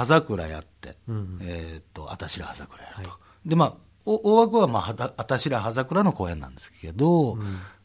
[0.00, 3.74] 葉桜やって、うんえーっとあたしら葉桜やると、はでまあ
[4.06, 7.36] お大枠は、まあ、あたしら葉桜の公演なんですけど、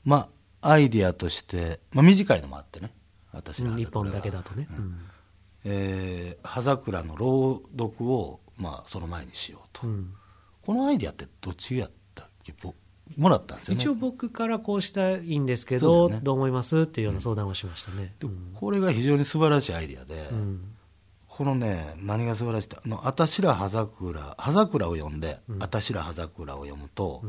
[0.06, 0.30] ま
[0.62, 2.92] あアイディアとして、まあ、短いのもあってね。
[3.34, 4.98] あたしら葉一桜が本だけだとね、うん。
[5.66, 10.14] えー葉桜の朗読を、まあ、その前にしようと、うん。
[10.66, 12.54] このアイディアってどっちやったっけ？
[12.64, 12.74] ぼ
[13.18, 13.82] もらったんですよね。
[13.82, 16.22] 一応僕からこうしたいいんですけどね。
[16.24, 16.82] どう思います？
[16.82, 20.75] っていうような相談をしましたね、でこれが非常に素晴らしいアイディアで、うん
[21.36, 27.24] このね何が素晴らしいってあの「あたしら葉桜」葉桜を読んで「あたしら葉桜」を読むと、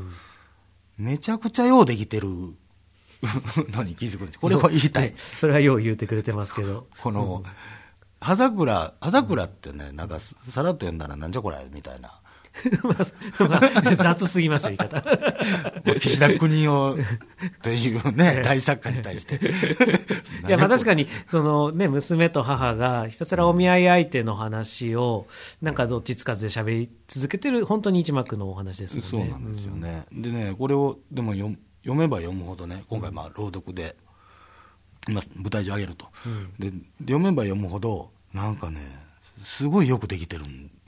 [0.97, 2.29] めちゃくちゃようできてる。
[3.73, 4.39] のに気づくんです。
[4.39, 5.13] これを言いたい。
[5.17, 6.87] それはよう言うてくれてますけど。
[7.03, 7.43] この、
[8.21, 12.21] 葉桜葉桜ってねなんかさらっと読んだらなんじゃこれみたいな
[12.83, 15.03] まあまあ雑すぎますよ言い方。
[16.01, 16.97] 岸田邦夫
[17.63, 19.41] というね 大作家に対して。
[20.47, 25.27] いやまあ確かにその、ね、娘と母がひたすらお見合い相手の話を
[25.63, 29.09] なんかどっちつかずで喋り続けてる本当に一幕のお話ですもんね。
[29.11, 33.97] そうなんですよね、でねこれをでも読読めば読むほどね今回まあ朗読で、
[35.09, 36.07] まあ、舞台上上げると、
[36.59, 38.81] でで読めば読むほどなんかね
[39.43, 40.45] すごいよくできてる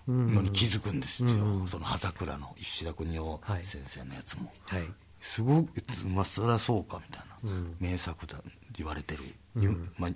[0.08, 1.28] のに気づくんですよ、
[1.66, 3.62] その葉桜の石田邦夫はい。
[3.62, 4.84] 先生のやつも、はい。
[5.20, 5.70] すごく
[6.06, 9.22] まあそりゃそうかみたいな、名作だって言われてる、
[9.98, 10.10] まあ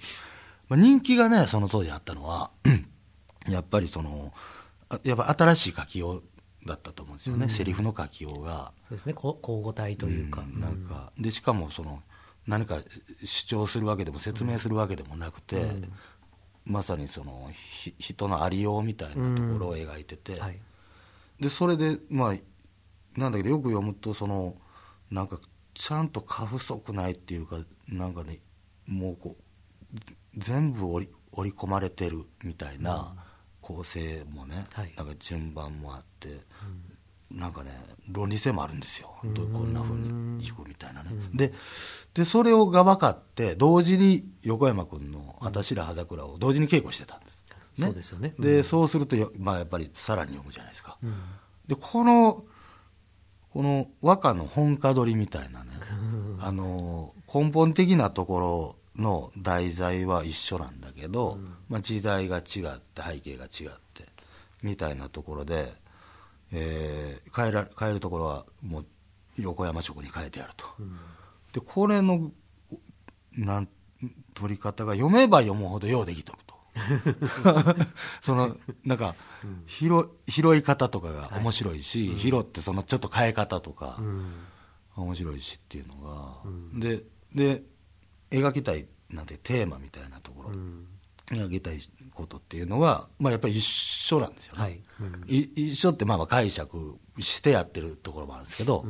[0.69, 2.51] まあ、人気がねその当時あったのは
[3.49, 4.33] やっぱりその
[4.89, 6.23] あやっぱ新しい書きよう
[6.67, 8.73] だったと思うんですよね、セリフの書きようが。
[8.89, 9.15] そうですね。
[9.15, 10.61] こ交互体というか、ん。
[10.61, 12.03] なんかでしかもその
[12.47, 12.79] 何か
[13.25, 15.57] 主張するわけでも説明するわけでもなくて、
[16.65, 20.59] まさにそのひ人のありようみたいなところを描いてて、はい。
[21.41, 22.35] でそれでまあ
[23.17, 24.55] なんだけどよく読むとその
[25.11, 25.41] なんか
[25.75, 27.57] ちゃんと過不足ないっていうか
[27.89, 28.39] なんかね
[28.87, 30.01] もうこう
[30.37, 33.15] 全部織り織り込まれてるみたいな
[33.61, 34.93] 構成もね、はい。
[34.97, 36.29] なんか順番もあって、
[37.35, 37.71] なんかね
[38.09, 41.53] 論理性もあるんですよ、どうこんな風にいくみたいなね、で
[42.15, 47.43] でそれをが分かって同時に横山君の「あたしら葉桜」を同時に稽古してたんです、
[47.77, 48.35] そうですよね。
[48.39, 50.99] で、そうするとよ、まあ、やっぱりさらに読むじゃないですか、
[51.67, 52.45] でこの
[53.51, 55.71] この和歌の本家取りみたいなね、
[56.41, 61.39] あの根本的なところの題材は一緒なんだけど、
[61.69, 62.43] まあ、時代が違っ
[62.79, 64.07] て背景が違って
[64.63, 65.73] みたいなところで、
[66.53, 68.87] えー変えら変えるところはもう
[69.39, 70.67] 横山色に変えてやると、
[71.53, 72.31] でこれの
[73.33, 73.69] なん
[74.35, 76.53] 取り方が読めば読むほどようできとると。
[78.23, 79.15] そのなんか
[79.67, 79.89] 拾
[80.27, 83.99] 拾い方とかが面白いし、拾ってそのちょっと変え方とか、
[84.97, 86.43] 面白いしっていうのが、
[86.75, 87.05] で
[87.35, 87.63] で
[88.31, 90.51] 描きたいなんてテーマみたいなところ、
[91.31, 91.79] 描きたい
[92.15, 94.81] ことっていうのは、まあ、やっぱり一緒なんですよね、はい。
[95.01, 95.25] うん。
[95.29, 98.85] い一緒ってまあまあ解釈してやってるところもあるんですけど、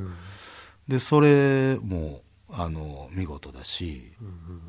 [0.89, 4.13] でそれもあの見事だし、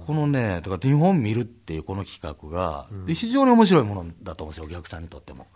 [0.06, 5.48] このねだから日本見るっていうこの企画が、で非常に面白いものだと思うんですよお客さんにとっても。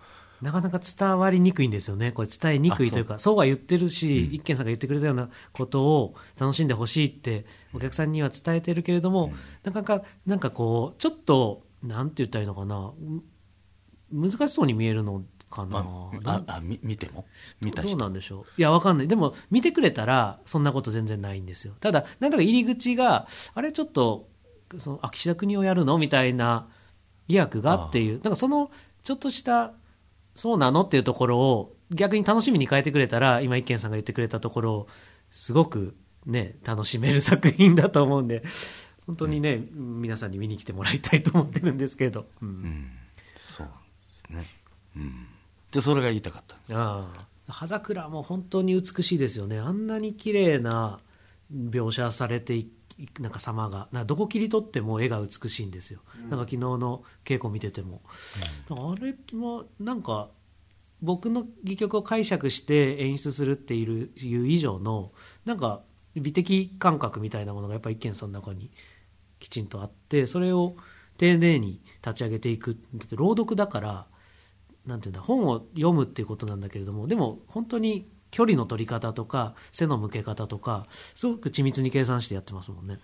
[0.42, 3.38] なかなか伝わりにくいんですよね、これ、伝えにくいというか、そう。
[3.38, 15.84] は言ってるし、一軒さんが言ってくれたようなことを楽しんでほしいって、お客さんには伝えてるけれども、なかなか、なんかこう、ちょっと、なんて言ったらいいのかな、む難しそうに見えるのかな。
[15.84, 17.26] まあ、あ見ても？
[17.62, 18.44] 見たどう人なんでしょう？
[18.58, 19.08] いやわかんない。
[19.08, 21.74] でも見てくれたらそんなこと全然ないんですよ。
[21.80, 24.28] ただなんだか入り口があれちょっと
[24.78, 25.98] そのあ岸田国をやるの？
[25.98, 26.68] みたいな
[27.28, 28.14] 意訳がっていう。
[28.14, 28.72] なんかその
[29.04, 29.74] ちょっとした
[30.36, 30.82] そうなの？
[30.82, 34.88] っていうところを逆に楽しみに変えてくれたら今一軒さんが言ってくれたところを
[35.32, 35.96] すごく
[36.26, 38.44] ね楽しめる作品だと思うんで
[39.08, 42.48] 本当にね、皆さんに見に来てもらいたいと思ってるんですけど、うん。
[42.50, 42.92] うん。
[43.58, 43.68] そう
[44.30, 44.48] ですね。
[44.98, 45.28] うん。
[45.72, 46.76] でそれが言いたかったんです。
[46.76, 47.26] ああ。
[47.48, 49.60] 葉桜も本当に美しいですよね。
[49.60, 51.00] あんなに綺麗な
[51.52, 52.70] 描写されてい
[53.20, 58.02] なんか様がなどこ切り取っても絵が美しいんですよ、なんか昨日の稽古見てても、
[58.70, 60.30] あれはなんか
[61.02, 65.12] 僕の戯曲を解釈して演出するっていういう以上の
[65.46, 65.82] なんか
[66.16, 68.72] 美的感覚みたいなものがやっぱり一見さんの中に
[69.40, 70.76] きちんとあってそれを
[71.18, 72.78] 丁寧に立ち上げていく。
[72.96, 74.06] だって朗読だから
[74.86, 80.86] なんていうんだ本を読むっていうことなんだけれどもでも本当に距離の取り方とか背の向け方とか
[81.16, 83.00] すごく緻密に計算してやってますもんね。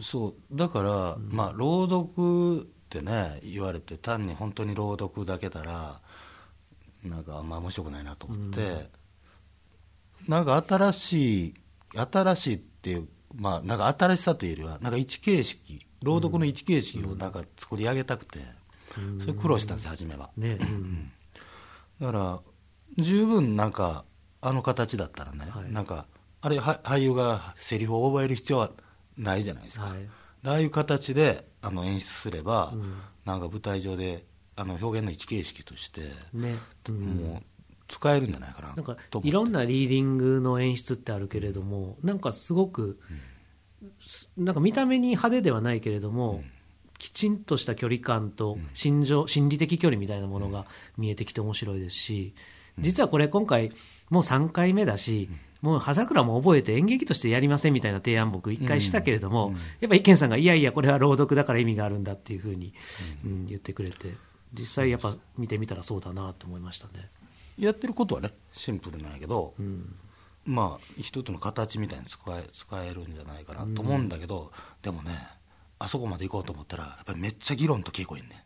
[0.00, 0.56] そう。
[0.56, 6.00] だから、まあ朗読ってね言われて単に本当に朗読だけたら
[7.04, 8.88] なんかあんま面白くないなと思って、
[10.28, 11.54] なんか新しい
[11.94, 18.40] 新しいっていうまあなんか新しさというよりはなんか一形式朗読の一形式をなんか作り上げたくて、
[19.20, 20.30] それ苦労したんです初めは。
[20.36, 21.12] ね、うん。
[22.00, 22.40] だから
[22.98, 24.04] 十分なんか
[24.40, 25.72] あの形だったらね、はい。
[25.72, 26.06] なんか
[26.40, 28.70] あれは俳優がセリフを覚える必要は
[29.16, 30.08] ないじゃないですか、はい。
[30.44, 32.94] ああいう形であの演出すれば、うん。
[33.24, 34.24] なんか舞台上で
[34.56, 36.00] あの表現の一形式として、
[36.32, 36.56] ね、
[36.88, 37.00] うん。
[37.00, 37.42] もう
[37.92, 42.98] 使えるんじゃないかななんかいろんなリーディングの演出ってあるけれどもなんかすごく、
[44.00, 46.42] すなんか見た目に派手ではないけれども、
[46.98, 50.64] きちんとした距離感と心情心理的距離みたいなものが
[50.96, 52.34] 見えてきて面白いですし
[52.78, 53.72] 実はこれ今回
[54.08, 55.28] もう3回目だし、
[55.60, 62.72] もう葉桜も覚えて演劇としてやりませんみたいな提案僕1回したけれども、やっぱ一見さんがいやいやこれは朗読だから意味があるんだっていうふうに、
[63.24, 64.14] うん言ってくれて。
[64.54, 67.10] 実際やっぱ見てみたらそうだなと思いましたね。
[67.58, 69.94] やってることはねシンプルなんやけど、うん
[70.44, 74.50] まあ一つの形みたいに使え使えるんじゃないかなと思うんだけど、
[74.82, 75.12] でもね
[75.78, 78.44] あそこまで行こうと思ったらやっぱりめっちゃ議論と稽古いんね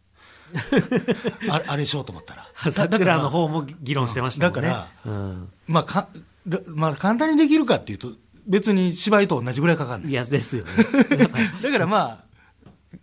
[1.50, 4.55] あれあれしようと思ったら 桜の方も議論してましたね。
[4.55, 6.08] だからうん、まあか
[6.47, 8.12] だまあ簡単にできるかっていうと
[8.47, 10.70] 別に芝居と同じぐらいかかんないいやですよね。
[11.62, 12.25] だからまあ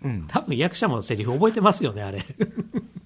[0.04, 2.24] うん多分役者もセリフ覚えてますよね、あれ。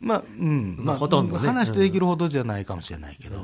[0.07, 0.77] まあうん。
[0.79, 1.47] まあほとんどね。
[1.47, 3.37] 話してできるほどじゃないかもしれないけど、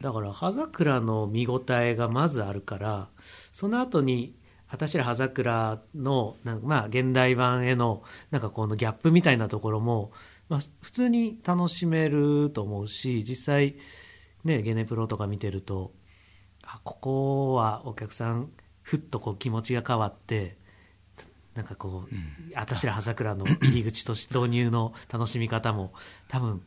[0.00, 3.08] だから葉桜の見応えがまずあるから
[3.52, 4.34] その後に
[4.68, 10.12] 私ら葉桜のなんかまあ現代版へのなんかこのギャップみたいなところも、
[10.48, 13.76] まあ、普通に楽しめると思うし実際
[14.44, 15.92] ねゲネプロとか見てると
[16.62, 18.50] あここはお客さん
[18.82, 20.56] ふっとこう気持ちが変わって
[21.60, 22.14] なんかこう、
[22.54, 25.92] 私ら葉桜の入り口として導入の楽しみ方も
[26.26, 26.62] 多分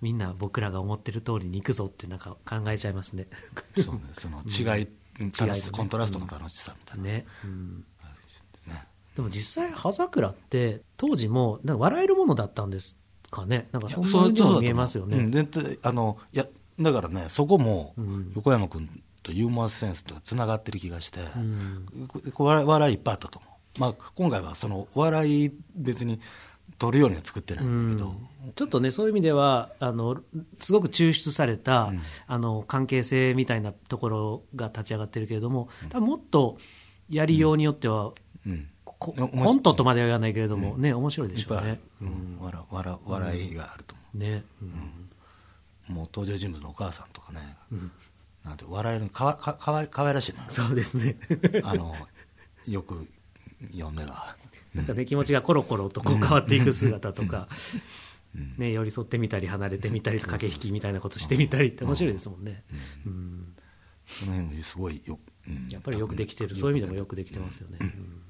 [0.00, 3.26] みんな僕らが思ってる通りに行くぞってなんか考えちゃいますね。
[3.76, 4.88] そうねその違い、
[5.38, 5.72] 楽しさね。
[5.72, 7.84] コントラストの楽しさみたいな、ね、うん、
[8.66, 8.86] ね。
[9.14, 12.96] でも実際葉桜って当時もなんか笑えるものだったんです
[13.30, 13.68] かね。
[13.72, 15.30] なんかそんなふうにも見えますよね、うん。
[15.30, 16.46] 絶対あのいや
[16.80, 18.32] だからねそこもうん。
[18.34, 18.88] 横山君
[19.22, 21.86] とユーモアセンスとつながってる気がして、うん。
[22.38, 23.47] 笑い笑いいっぱいあったと思う、
[23.78, 26.20] まあ、今回はその笑い別に
[26.78, 28.14] 取るようには作ってないんだけど、
[28.54, 30.20] ちょっとねそういう意味ではあの
[30.60, 32.02] すごく抽出された、うん。
[32.26, 36.58] あの関係性みたいなところが立ち上がってるけれども多分もっと
[37.08, 38.12] やりようによっては、
[38.46, 38.68] うん。
[38.98, 41.78] コントとまでは言わないけれども、ね面白いでしょうね。
[42.02, 42.38] うん。
[42.40, 44.68] 笑笑笑いがあると思ね、うん。
[45.90, 47.40] う、もう登場人物のお母さんとかね、
[48.44, 50.46] なんて笑いのかわかかわいらしいのよ。
[50.48, 51.16] そうですね。
[51.62, 51.94] あの
[52.66, 53.06] よく
[53.72, 54.36] 読めば
[54.74, 57.48] なんかね、気持ちがコロコロとこう変わっていく姿とか、
[58.58, 62.64] ね、寄り添ってみたり離れてみたり駆け引きみたいなことしてみたりって面白いですもんね、
[63.06, 63.54] うん。
[64.06, 65.68] その辺もすごいよ、うん。
[65.70, 66.54] やっぱりよくできてる。
[66.54, 68.22] そういう意味でもよくできてますよね、うん。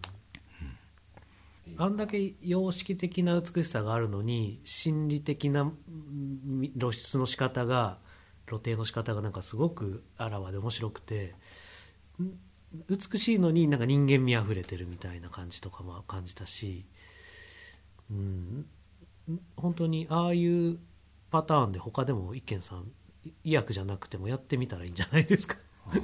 [1.77, 7.99] あんだけ様式的な美しさがあるのに心理的なうん露出の仕方が
[8.47, 11.35] 露呈の仕方がなんかすごくあらわで面白くて
[12.23, 12.33] ん
[12.89, 16.85] 美しいのになんか人間味あふれてるみたいな感じとかも感じたし、
[18.11, 18.67] うん、
[19.57, 20.79] 本当にああいう
[21.31, 22.91] パターンで他でも一見さん
[23.45, 25.57] 医薬じゃなくてもやってみたらいいんじゃないですか？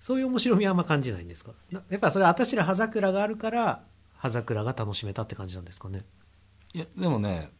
[0.00, 1.52] そういう面白みはあんま感じないんですか？
[1.70, 3.84] なやっぱそれは私ら葉桜があるから
[4.16, 6.04] 葉桜が楽しめたって感じなんですかね？
[6.74, 7.50] いやでもね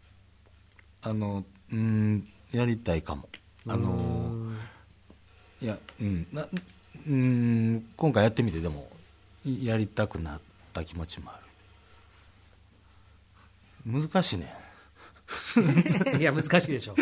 [1.02, 3.28] あのうんやりたいかも。
[3.66, 4.50] あの
[5.60, 6.46] いやうんな
[7.06, 8.88] うん今回やってみてでも
[9.44, 10.40] いやりたくなっ
[10.72, 11.40] た気持ちもあ
[13.86, 14.02] る。
[14.02, 14.54] 難しいね。
[16.18, 16.94] いや難しいでしょ。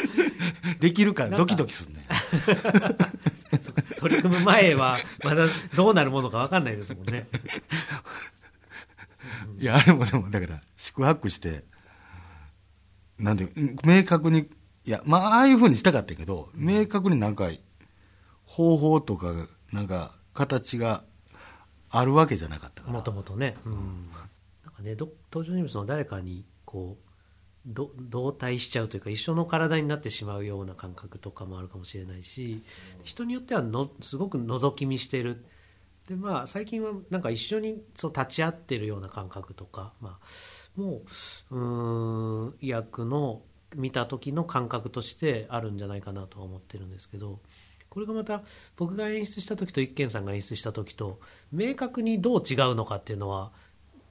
[0.79, 2.07] できるからドキドキするね
[3.99, 7.29] 取り組む前はまだどうなるものか分かんないですもんね。
[9.59, 11.65] いやあれもでもだから宿泊して
[13.19, 14.49] なんていう明確に
[14.87, 17.51] いやまあああいうふうにしたかったけど明確になんか
[18.47, 19.33] 方法とか
[19.73, 21.05] なんか形が
[21.91, 22.95] あるわけじゃなかったから。
[22.95, 24.11] もともとね,、うん、
[24.65, 27.11] なんかね登場人物の誰かにこう
[27.67, 32.63] ど同体しちゃうというか一緒の体になってしまうような感覚とかもあるかもしれないし
[33.03, 35.45] 人によってはのすごく覗き見してる。
[36.09, 41.03] でまあ最近はなんか一緒にそう立ち会ってるような感覚とか、まあ、も
[41.51, 43.43] ううん医薬の
[43.77, 47.41] 見た時の感覚としてあるんじゃないかなとは思ってるんですけど。
[47.91, 48.43] これがまた
[48.77, 51.21] 僕が演出した時と一軒さんが演出した時と
[51.53, 53.53] 明確にどう違うのかっていうのは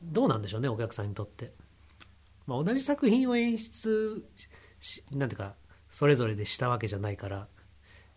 [0.04, 1.52] どうなんでしょうねお客さんにとって。
[2.46, 4.26] まあ、同じ作品を演出
[4.80, 5.54] しなんていうか
[5.90, 7.48] それぞれでしたわけじゃないから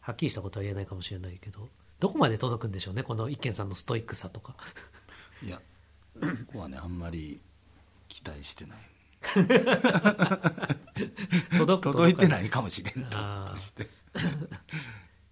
[0.00, 1.68] はっきりしたことは言えないかもしれないけど
[2.00, 4.56] どこまで届くんでしょうねこの一軒さんのストイックさとか。
[5.42, 5.62] いやこ
[6.54, 7.42] こはねあんまり
[8.08, 8.78] 期待してない。
[11.56, 13.16] 届く届いていないかもしれんと
[13.60, 13.88] して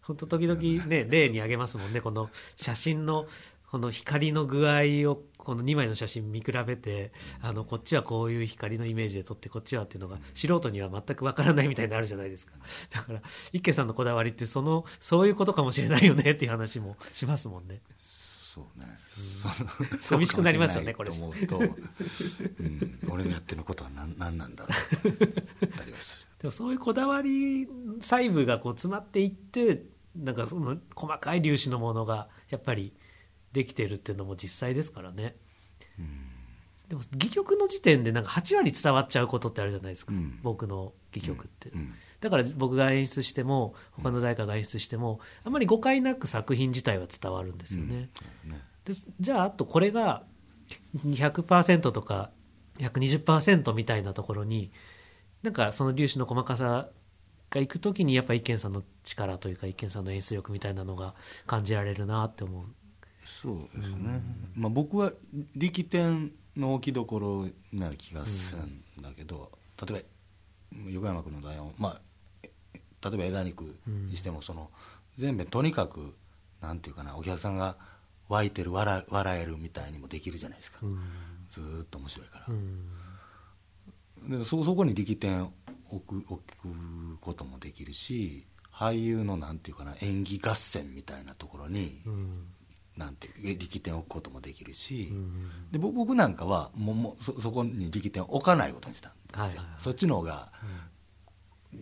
[0.02, 2.00] 本当時々ね 例に挙げますもんね。
[2.00, 3.26] この写真の
[3.70, 12.52] この光の具合をこの2枚の写真見比べてあのこっちはこういう光のイメージで撮ってこっちはっていうのが素人には全くわからないみたいになるじゃないですか。
[12.90, 17.80] だから一軒さんのこだわりってそのそういうことかもしれないよねっていう話もしますもんね。
[18.52, 18.86] そうね、
[20.00, 21.46] 寂しくなりますよねそうかもしれ。
[21.46, 21.76] と思うと、
[22.58, 25.08] うん、俺のやってることは何何なんだろう。
[25.66, 26.20] ったりはす。
[26.22, 27.68] るでもそういうこだわり
[28.00, 29.84] 細部がこう詰まっていって
[30.16, 32.94] なんかその細かい粒子のものがやっぱり
[33.52, 35.36] できてるっていうのも実際ですからね、
[36.88, 40.40] でも戯曲の時点でなんか8割伝わっちゃうことってあるじゃないですか、うん。
[40.42, 41.94] 僕の戯曲って、うん。
[42.20, 48.10] だから僕が演出しても他の誰かが演出してもあまり誤解なく作品自体は伝わるんですよね、
[48.44, 48.60] ね。
[48.84, 50.24] でじゃああとこれが
[50.96, 52.30] 100%とか
[52.78, 54.72] 120%みたいなところに
[55.42, 56.88] なんかその粒子の細かさ
[57.50, 61.14] がいくときにやっぱ一見さんの力というか一見さんの演出力みたいなのが
[61.46, 62.64] 感じられるなって思う。
[63.24, 64.22] そうですね、
[64.54, 65.12] まあ、僕は
[65.54, 69.52] 力点の置きどころな気がするんだけど、
[69.86, 70.04] 例え
[70.74, 72.00] ば横山君の台本、まあ、
[72.42, 72.50] え
[73.04, 74.70] 例えば枝肉にしてもその
[75.16, 76.14] 全部とにかく
[76.60, 77.76] なんていうかなお客さんが
[78.28, 81.00] 湧いてる笑笑えるみたいにもできるじゃないですか、うん。
[81.48, 82.46] ずーっと面白いから。
[82.48, 82.84] う、ん
[84.28, 85.52] でそそこに力点を
[85.90, 92.46] 置く置くこともできるし俳優のなんていうかな演技合戦みたいなところに、うん。
[92.96, 99.66] なんていう力点を置くこともできるし、うんで僕僕なんかはもうもうそそこに力点を置かないことにしたんですよ、はいはいはい。
[99.78, 100.52] そっちの方が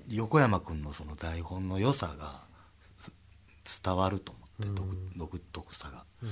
[0.09, 2.43] 横山君のその台本の良さが
[3.67, 4.75] す伝わると思って、うん。
[4.75, 6.05] 独独特さが。
[6.23, 6.29] うん。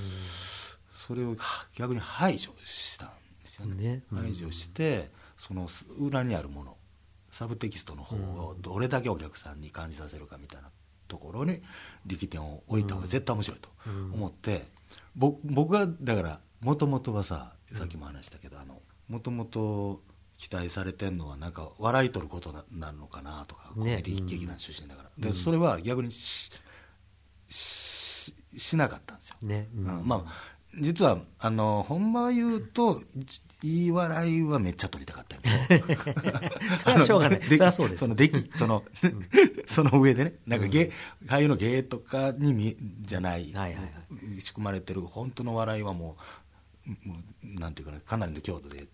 [0.93, 3.09] それをは逆に排除したん
[3.41, 3.75] ですよね。
[3.75, 4.03] ね。
[4.11, 4.19] うん。
[4.19, 6.77] 排除してその裏にあるもの
[7.31, 10.69] サブテキストの方をどれだけお客さんに感じさせるかみたいな
[11.07, 11.61] ところに
[12.05, 13.69] 力点を置いた方が絶対面白いと
[14.13, 14.65] 思って、
[15.15, 18.57] ぼ僕はだからもともとはささっきも話したけど
[19.07, 20.01] もともと
[20.37, 26.51] 期待されてんのはなんか笑い取ることななるのかなとか、コメディ劇団出身だから、でそれは逆にし
[27.47, 29.35] ししなかったんですよ。
[29.41, 29.67] ね。
[29.73, 33.01] まあ実はあのほんま言うと
[33.63, 35.85] いい笑いはめっちゃ取りたかったけど
[36.77, 37.43] それはしょうがない。
[37.43, 37.99] それはそうです。
[38.01, 38.83] その出来その、
[39.65, 40.33] その上でね。
[40.45, 40.91] なんか芸、
[41.25, 43.89] 俳優の芸とかにみじゃない、はいはいは
[44.39, 46.15] 仕組まれてる本当の笑いはも
[46.85, 48.87] うもうなんていうかなかなりの強度で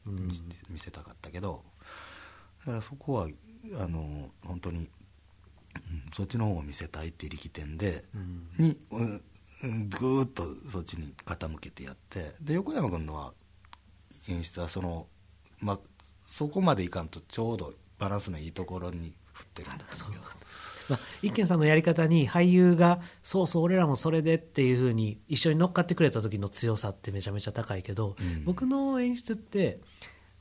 [0.69, 1.63] 見せたかったけど
[2.61, 3.27] だからそこは
[3.79, 4.89] あの本当に、うん
[6.11, 8.47] そっちの方を見せたいっていう力点で、うん。
[8.59, 9.23] に、うんうん
[9.63, 13.33] ぐーっとそっちに傾けてやってで横山君のは
[14.29, 15.07] 演出はその、
[15.59, 15.79] まあ、
[16.21, 20.05] そこまでいかんとちょうどバランスのいいところに振ってるんだけど
[20.89, 28.43] まあ、一見さんのやり方に俳優がそうそう俺らもそれでっていうふうに一緒に乗っかってくれた時の強さってめちゃめちゃ高いけど、うん。
[28.43, 29.79] 僕の演出って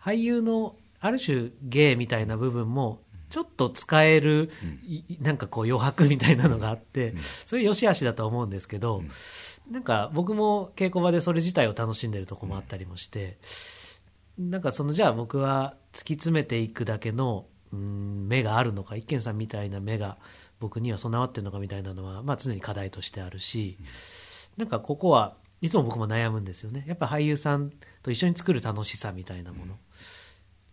[0.01, 3.03] 俳優のある種芸みたいな部分も
[3.33, 4.51] ちょっと使える、
[4.87, 7.15] いなんかこう余白みたいなのがあって、
[7.47, 9.03] それ良し悪しだと思うんですけど、
[9.71, 13.39] なんか僕も稽古場でそれ自体を楽しんでるとこもあったりもして、
[14.39, 20.19] なんかそのじゃあ僕は突き詰めていくだけのうん目があるのか一見さんみたいな目が
[20.61, 23.79] 僕には備わってるのかみたいなのは、まあ、常に課題としてあるし、
[24.59, 26.85] なんかここはいつも僕も悩むんですよね。
[26.87, 27.73] やっぱ俳優さん
[28.03, 29.79] と一緒に作る楽しさみたいなもの、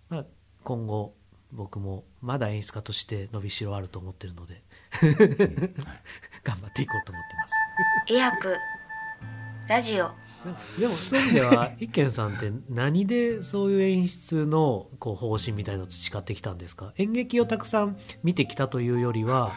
[0.09, 0.25] まあ、
[0.65, 1.15] 今後
[1.51, 4.61] 僕もまだ演出家として伸びしろあると思ってるので
[6.43, 7.53] 頑張っていこうと思ってます。
[8.13, 8.55] 医薬
[9.67, 10.11] ラジオ。
[10.79, 16.93] でもそういう意味では一見さんって何でそういう演出のこう方針みたいのを培ってきたんですか？
[16.97, 19.51] 演劇をたくさん見てきたというよりは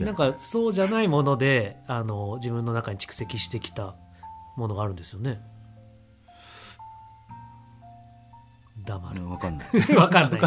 [0.00, 3.94] なんかそうじゃないものであの自分の中に蓄積してきた
[4.56, 5.40] ものがあるんですよね
[8.84, 9.20] 黙る。
[9.22, 9.68] 分かんない。
[9.72, 10.40] 分かんない。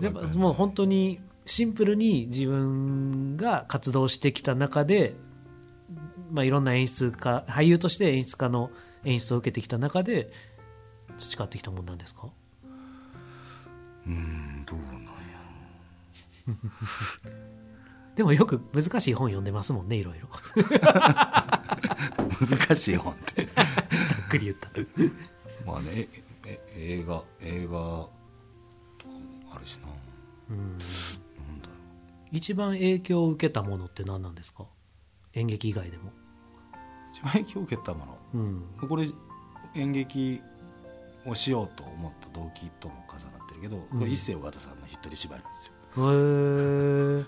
[0.00, 5.14] やっぱもう本当にシンプルに自分が活動してきた中で、
[6.32, 8.70] まあ、いろんな演出家俳優として演出家の
[9.04, 10.30] 演出を受けてきた中で
[11.18, 12.28] 培ってきたもんなんですか？
[14.06, 15.08] うんどうなんや
[18.16, 20.28] でもよく難しい本読んでますもんねいろいろ。
[22.68, 23.44] 難しい本って。
[23.46, 24.68] ざっくり言った
[25.66, 26.08] まあね
[26.46, 29.88] ええ映画映画とかもあるしな。
[30.50, 30.56] うん。
[30.56, 31.72] なんだろ
[32.32, 34.64] 一番影響を受けたものって何なんですか？
[35.34, 36.12] 演劇以外でも、う
[37.12, 38.18] 一番影響を受けたもの？
[38.34, 38.88] うん。
[38.88, 39.06] これ
[39.74, 40.40] 演劇
[41.26, 43.98] をしようと思った動機とも重なってるけど、うん。
[44.00, 45.72] これ一世尾形さんの一人芝居なんですよ。
[45.96, 47.24] へえ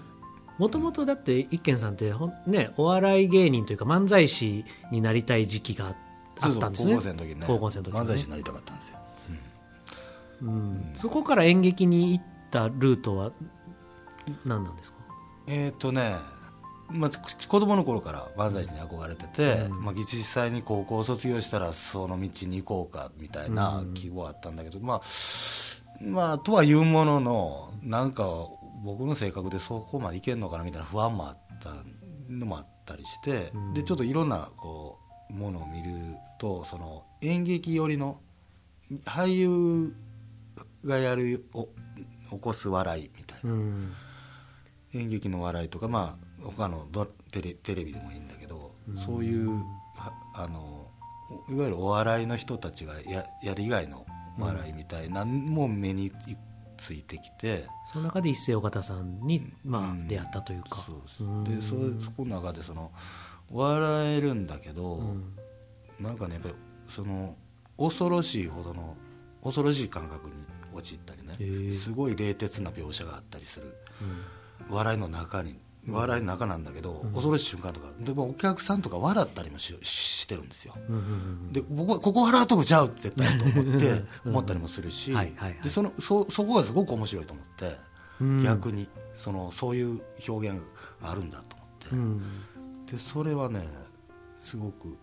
[0.59, 5.97] もともとだって一軒さんってほんねお笑い芸人というか漫才師になりたい時期があっ
[6.41, 6.95] たんですね。
[6.95, 7.45] 高校生の時ね。
[7.47, 8.01] 高校生の時ね。
[8.01, 8.99] 漫才師になりたかったんですよ。
[10.43, 10.91] うん。
[10.95, 13.33] そこから演劇に行ったルートは
[14.45, 14.99] 何なんですか？
[15.47, 16.17] えっ、とね、
[16.89, 19.85] まあ、ち子供の頃から漫才師に憧れてて、うん。
[19.85, 23.95] まあ、実際に高校を卒業したらその道に行こうかみたいなうん。
[23.95, 25.01] 希望あったんだけど、まあ
[26.05, 28.25] まあとはいうもののなんか
[28.85, 31.73] 僕の性格でそこまでいけんのかなみたいな不安もあった
[32.29, 33.75] のもあったりして、うん。
[33.75, 35.91] でちょっといろんなこうものを見る
[36.39, 38.21] とその演劇寄りの
[39.05, 39.95] 俳優
[40.85, 41.69] がやるお
[42.31, 43.51] 起こす笑いみたいな。
[43.51, 43.93] うん。
[44.95, 48.99] 演劇の笑いとかまあ他のドテレテレビでもいいんだけど、うん。
[48.99, 49.51] そういう
[49.97, 50.89] はあの
[51.49, 54.07] いわゆるお笑いの人たちがややる以外の
[54.39, 56.11] 笑いみたいなのも目に
[56.77, 60.09] ついてきて、その中で一世尾形さんに、まあうん。
[60.09, 60.85] 出会ったというか。
[60.87, 61.25] そうです。
[61.25, 61.63] うんで
[62.01, 62.91] そそこの中でその
[63.53, 65.37] 笑えるんだけど、うん。
[66.01, 66.55] なんかねやっぱり
[66.89, 67.37] その
[67.79, 68.97] 恐ろしいほどの
[69.45, 70.35] 恐ろしい感覚に
[70.73, 73.77] 陥ったりねすごい冷徹な描写があったりする。
[74.69, 74.75] うん。
[74.75, 77.13] 笑いの中に笑いの中なんだけど、うん。
[77.13, 80.75] 恐ろしい瞬間とかでもお客さんとか笑ったりもししてるんですよ。
[81.51, 85.13] で僕はここ笑うとこちゃう絶対と思ってうん思ったりもするし、
[85.63, 87.77] でそのそそこがすごく面白いと思って、
[88.21, 88.43] うん。
[88.43, 90.61] 逆にそのそういう表現
[91.03, 92.23] があるんだと思って、うん
[92.93, 93.61] でそれはね
[94.43, 94.99] すごく、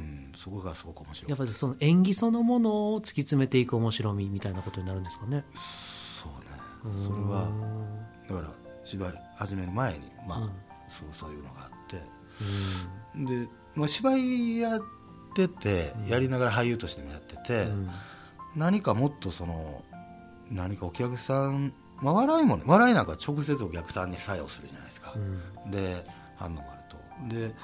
[0.00, 1.30] うん、そこがすごく面白い。
[1.30, 5.44] やっぱりその演技そのものを突き詰めていく面白みみたいなことになるんですかね。
[5.54, 7.06] そうね。
[7.06, 7.48] それは
[8.28, 8.48] だから
[8.82, 10.50] 芝居始める前にまあ、うん。
[10.88, 12.02] そうそういうのがあって。
[13.14, 13.24] うん。
[13.24, 14.82] で、まあ、芝居やっ
[15.34, 17.90] ててやりながら俳優としてもやってて、うん。
[18.56, 19.84] 何かもっとその
[20.50, 25.14] 何かお客さん、まあ、笑いもね笑いなんか直接お客さんに作用するじゃないですか、
[25.64, 25.70] うん。
[25.70, 26.04] で
[26.36, 26.81] 反応がある。
[26.81, 26.81] と
[27.28, 27.54] で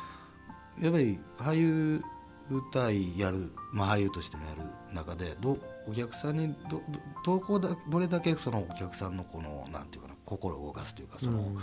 [0.80, 2.02] やっぱり俳優
[2.50, 4.62] 舞台やる、まあ、俳優としてもやる
[4.94, 6.82] 中でどお客さんにどど
[7.24, 11.58] どこだどれだけそのお客さんのこのなんていうかな心を動かすというかその、うん。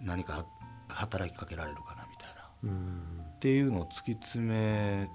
[0.00, 0.46] 何か
[0.88, 2.50] 働きかけられるかなみたいな。
[2.64, 3.24] うん。
[3.36, 5.08] っていうのを突き詰め、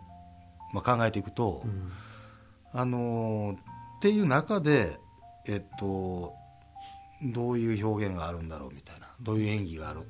[0.73, 1.91] まあ、考えていくと、うん。
[2.73, 3.59] あのーっ
[4.01, 4.99] ていう中で、
[5.47, 6.33] えっと、
[7.23, 10.03] どういう表現があるんだろうみたいなどういう演技があるい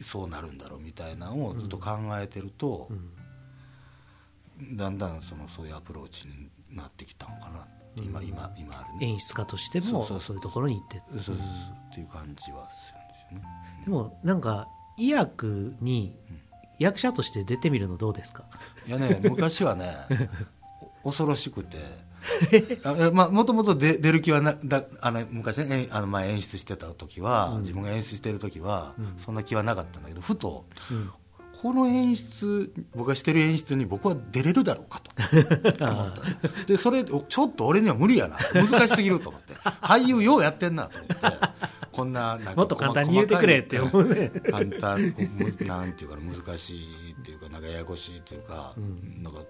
[0.00, 4.76] そうなるんだろうみたいなのをずっと考えてるとう、ん。
[4.76, 8.26] だんだんそのそういうアプローチになってきたのかなって今,、うん。
[8.26, 9.06] 今今あるね。
[9.12, 11.44] 演出家としてもそういうところに行ってそうそうそう。
[11.90, 13.44] っていう感じはするんですよね。
[13.84, 16.16] でもなんか医薬に
[16.78, 18.44] 役者として出てみるのどうですか？
[18.86, 19.94] いやね昔はね
[21.04, 21.78] お恐ろしくて
[23.12, 27.60] まあもともと出出る気はなだあの昔ねえあの前演出してた時は、うん。
[27.60, 29.14] 自分が演出してる時は、うん。
[29.18, 31.10] そんな気はなかったんだけどふとうん。
[31.60, 35.10] この演出僕がしてる演出に僕は出れるだろうかと
[35.84, 36.22] 思った。
[36.62, 38.36] のでそれおちょっと俺には無理やな。
[38.54, 39.52] 難しすぎると思って。
[39.54, 41.38] 俳優ようやってんなと思って。
[41.92, 44.30] こんななんかもっと簡単に言うてくれって思うね。
[44.50, 45.14] 簡単
[45.60, 49.22] なんていうかな難しいっていうかなんかややこしいっていうか、うん。
[49.22, 49.40] なんか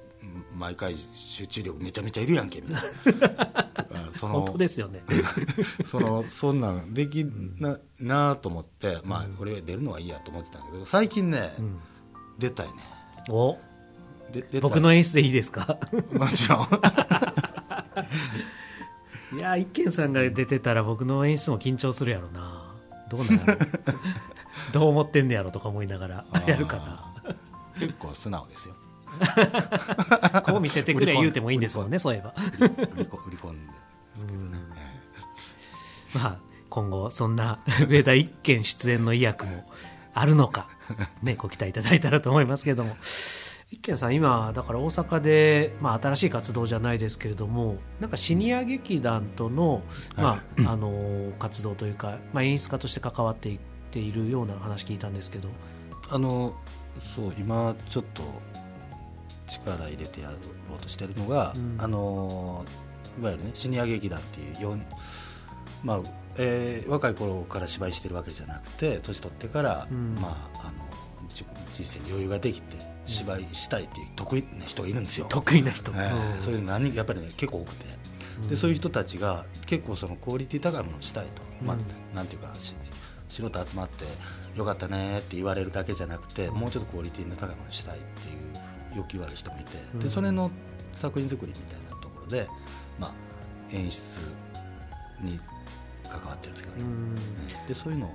[0.61, 2.75] 毎回集中力めちゃめちゃいるやんけみたい
[3.19, 4.11] な。
[4.13, 5.03] その本当ですよね。
[5.87, 7.25] そのそんなんでき
[7.59, 11.81] ななと思ってまあ俺は出るのはいいやと思ってたけど最近ね、うん。
[12.39, 12.73] 出たいね。
[13.31, 13.59] お。
[14.33, 15.79] で出僕の演出でいいですか？
[16.13, 16.69] もちろん。
[19.33, 22.75] いや一軒さんが出てたら僕の演出も緊張するやろな。
[23.09, 23.57] どうなんやろ。
[24.73, 27.35] どう思ってんねやろとか思いながらやるかな。
[27.79, 28.75] 結構素直ですよ
[30.45, 32.35] こう見せてくれ言うてもいいんですもんねそういえば。
[32.59, 32.69] 売
[33.31, 33.73] り込んで。
[34.13, 34.59] ですけどね、
[36.15, 39.71] まあ今後そんな 上田一軒出演の意訳も
[40.15, 40.69] あるのか
[41.23, 42.97] ねご期待いただいたらと思いますけれども。
[43.73, 49.85] 一軒さん今だから大阪で、まあ、新しい活動じゃないですけれどもなんかシニア劇団との,、
[50.17, 53.61] まああの活動というか、まあ、演出家として関わっていっ
[53.93, 55.49] ているような話聞いたんですけど。
[56.13, 56.53] あの
[57.15, 58.23] そう今ちょっと
[59.51, 61.77] 力入れてやろうとしてるのが、うん。
[61.79, 62.65] あの
[63.19, 64.85] いわゆるねシニア劇団っていうよん
[65.83, 66.01] まあ
[66.39, 70.15] えー若い頃から芝居してるわけじゃなくて年取ってから、うん。
[70.15, 70.73] まあ、あの
[71.29, 76.43] 自人生に余裕ができて芝居したいっていう得意な人がいるんですよ、得意な人、えーうん。
[76.43, 77.87] そういうの何人やっぱりね結構多くて、
[78.49, 82.75] でそういう人たちが結構そのクオリティ高いものをしたいと、まあうんなんていうかし
[83.29, 84.05] 素人集まって
[84.57, 88.50] よかったねって言われるだけじゃなくて、もうちょっとクオリティの高いものをしたいっていう
[88.97, 90.01] 欲求がある人もいて、うん。
[90.01, 90.51] でそれの
[90.95, 92.49] 作品作りみたいなところで、
[92.99, 93.13] まあ、
[93.73, 94.19] 演出
[95.23, 95.41] に
[96.09, 97.17] 関わってるんですけどね、うん。
[97.65, 98.15] えでそういうのを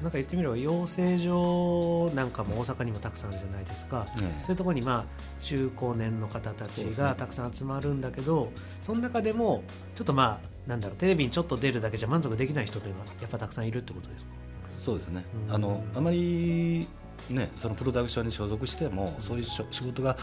[0.00, 4.42] なんか言ってみれば養成所なんかも大阪にもたくさんあるじゃないですか、ええ。
[4.42, 5.04] そういうところにまあ
[5.38, 8.50] 中高年の方たちがたくさん集まるんだけど
[8.80, 9.62] その中でも
[9.94, 14.32] ちょっとまあなんだろうテレビにちょっと出るだけじゃ満足できない人というのがやっぱたくさんいるってことですか？
[14.76, 15.54] そうですね、うん。
[15.54, 16.88] あのあまり、
[17.30, 20.16] ね、そのプロダクションに所属してもそういう仕事が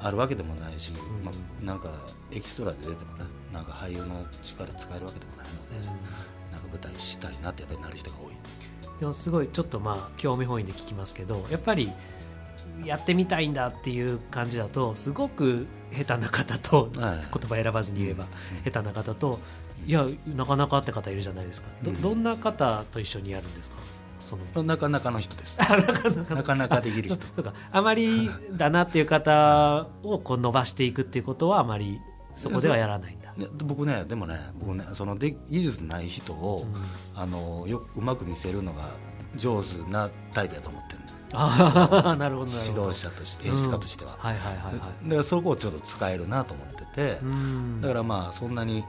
[0.00, 0.94] あるわけでもないし、ん。
[1.24, 1.90] まあ、なんか
[2.32, 5.86] エキストラで出てもねなんか俳優の力使えるわけでもないので、
[6.52, 8.34] なんか舞台したいなってやっぱりなる人が多い。
[9.00, 11.90] でもすごいちょっとまあ興味本位で聞きますけどやっぱり
[12.84, 17.16] やってみたいんだっていう感じだとすごく下手な方とはい。
[17.16, 18.26] 言葉選ばずに言えば
[18.64, 18.72] うん。
[18.72, 19.38] 下手な方と
[19.86, 21.68] いやなかなかって方いるじゃないですか。
[21.82, 22.02] どうん。
[22.02, 23.76] どんな方と一緒にやるんですか？
[24.62, 25.58] なかなかの人です。
[25.58, 27.14] なかなかできる人。
[27.14, 27.22] そう。
[27.36, 27.54] そうか。
[27.70, 32.00] あまりだなっていう方をこう伸ばしていくっていうことはあまり
[32.34, 33.32] そこではやらないんだ。
[33.32, 36.66] ね僕ねでもね僕ねそので技術ない人を、
[37.14, 38.94] あのよくうまく見せるのが
[39.36, 40.98] 上手なタイプやと思ってる
[42.64, 44.74] 指ど導者として演出家としては、はいはいはいはい。
[45.04, 47.80] だからそこをちょっと使えるなと思ってて、うん。
[47.80, 48.84] だからまあそんなに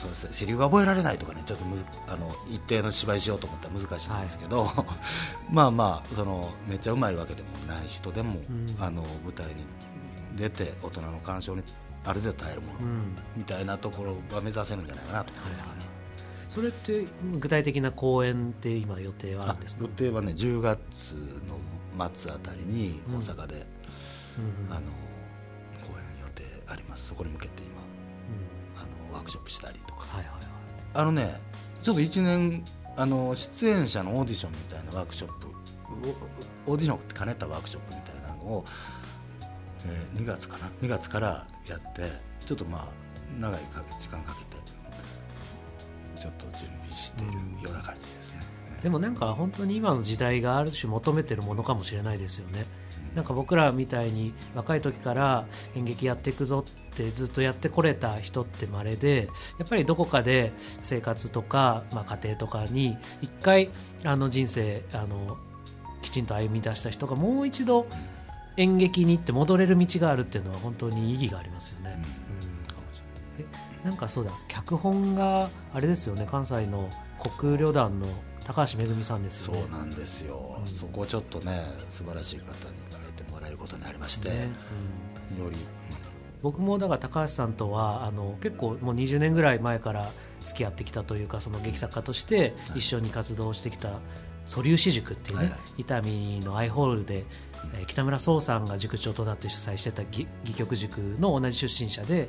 [0.00, 4.70] そうですセリフが覚えられないとかねちょっとむずあの一定の芝居しようと思ったら難しいんですけど、
[5.50, 8.76] まあまあそのめっちゃうまいわけでもない人でも、うん。
[8.78, 9.54] あの舞台に
[10.36, 11.64] 出て大人の鑑賞に
[12.04, 13.16] ある程度耐えるもの、うん。
[13.36, 15.76] みたいなところが目指せるんじゃないかなと思うんですかね。
[16.48, 17.06] それって
[17.40, 19.82] 具体的な公演って今予定はあるんですか？
[19.82, 21.14] 予定はね10月
[21.98, 23.66] の末あたりに大阪で、
[24.68, 24.72] うん。
[24.72, 24.86] あの
[25.82, 27.08] 公演予定あります。
[27.08, 27.62] そこに向けて
[29.28, 30.46] クショップしたりとかはいはいはい
[30.94, 31.40] あのね
[31.82, 32.64] ちょっと1年
[32.96, 35.46] あの出演者のオーディションみたいなワークショップ
[36.66, 38.64] オオーディションを兼ねたワークショップみたいなのを、
[39.86, 42.02] えー2月かな？2月からやって
[42.44, 44.56] ちょっとまあ長いか時間かけて
[46.18, 48.42] ちょっと準備しているような感じですね。
[48.82, 52.66] でもなんか本当に今の時代がある種求めてるものかもしれないですよね。
[53.14, 63.70] なんか僕らみたいに若い時から演劇やっていくぞってずっとやってこれた人って稀でやっぱりどこかで生活とか、まあ、家庭とかに一回
[64.04, 65.36] あの人生あの
[66.02, 67.86] きちんと歩み出した人がもう一度
[68.56, 72.02] 演劇に行って戻れる道があるっていうのは本当に意義がありますよね。
[73.38, 73.44] うん。
[73.44, 73.84] うん。
[73.84, 74.32] なんかそうだ。
[74.48, 76.26] 脚本があれですよね。
[76.28, 76.90] 関西の
[77.38, 78.08] 国旅団の
[78.44, 79.60] 高橋めぐみさんですよね。
[79.62, 80.66] そうなんですよ、うん。
[80.68, 82.54] そこをちょっとね素晴らしい方に
[82.90, 84.48] 書いてもらえることになりまして、ね。
[85.36, 85.44] うん。
[85.44, 85.56] より、
[86.42, 90.10] 僕もだから高橋さんとはあの結構もう20年ぐらい前から
[90.44, 94.00] 付き合ってきたというかその劇作家として一緒に活動してきた
[94.48, 95.60] 素粒子塾っていうね、はいはい。
[95.78, 97.24] 伊丹のアイホールで、
[97.74, 102.28] えー北村壮さんが塾長となって主催してた戯戯曲塾の同じ出身者で,、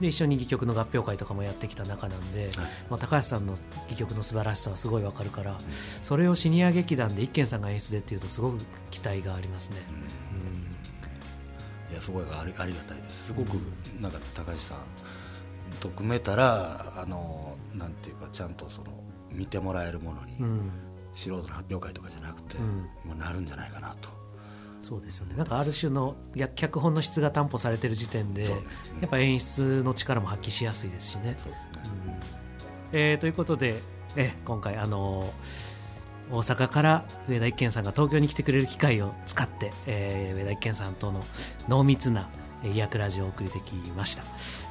[0.00, 2.52] で一緒に戯曲の合評会とかもやってきた中なんで、はい。
[2.90, 5.58] まあ、高橋さんの戯曲の素晴らしさはすごいわかるから、
[6.02, 8.58] それをシニア劇団で一軒さんが演出でっていうとすごく
[8.90, 9.76] 期待がありますね。
[10.25, 10.25] い
[11.96, 13.26] やすごいありありがたいです。
[13.26, 13.54] すごく
[14.00, 14.78] なんか高橋さん
[15.80, 18.86] と組めたらあのなんていうかちゃんとその
[19.30, 20.44] 見てもらえるものに、うん。
[20.44, 20.70] うん
[21.16, 22.80] 素人の発表会とかじゃなくて、うん。
[23.08, 24.10] もうなるんじゃないかなと。
[24.82, 25.34] そうですよね。
[25.34, 28.50] なんかある種のや脚本の質が担保されてる時点で、ね。
[29.00, 31.38] やっぱ演出の力も発揮しやすいですしね。
[31.42, 32.20] そうですね、
[32.92, 33.80] えーということで、
[34.14, 35.75] え今回あのー
[36.30, 41.24] 大阪から上田一健さんが東京に来てくれる機会を使って、えー上田一健さんとの
[41.68, 42.28] 濃密な
[42.64, 44.22] えー医薬ラジオを送りてきました、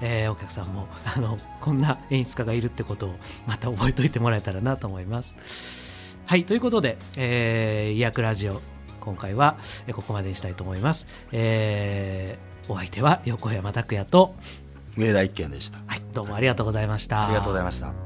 [0.02, 3.16] えーお客さんもあのこんな演出家がいるってことを
[3.48, 5.36] また覚えておいてもらえたらなと思います。
[6.26, 8.62] はいということで、えー、医薬ラジオ
[9.00, 14.34] 今回はえーここまでにしたいと思います、えーお相手は横山拓也と、
[14.98, 15.78] 上田一賢でした。
[15.86, 17.28] はい、どうもありがとうございました。
[17.28, 18.05] ありがとうございました